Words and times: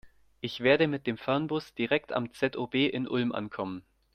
Ich 0.39 0.61
werde 0.61 0.87
mit 0.87 1.05
dem 1.05 1.15
Fernbus 1.15 1.75
direkt 1.75 2.11
am 2.11 2.33
ZOB 2.33 2.73
in 2.73 3.07
Ulm 3.07 3.31
ankommen. 3.31 3.83